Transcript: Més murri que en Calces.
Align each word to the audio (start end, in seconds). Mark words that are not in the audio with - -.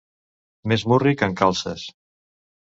Més 0.71 0.85
murri 0.93 1.15
que 1.21 1.29
en 1.33 1.37
Calces. 1.43 1.87